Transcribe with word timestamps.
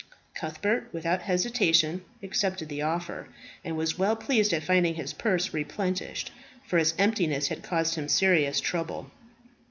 Cuthbert 0.33 0.89
without 0.91 1.21
hesitation 1.21 2.03
accepted 2.23 2.69
the 2.69 2.81
offer, 2.81 3.27
and 3.63 3.77
was 3.77 3.99
well 3.99 4.15
pleased 4.15 4.51
at 4.51 4.63
finding 4.63 4.95
his 4.95 5.13
purse 5.13 5.53
replenished, 5.53 6.31
for 6.65 6.79
its 6.79 6.95
emptiness 6.97 7.49
had 7.49 7.61
caused 7.61 7.93
him 7.93 8.07
serious 8.09 8.59
trouble. 8.59 9.11